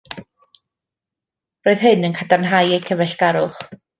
Roedd 1.67 1.83
hyn 1.83 2.09
yn 2.09 2.17
cadarnhau 2.21 2.73
eu 2.79 2.83
cyfeillgarwch. 2.89 3.63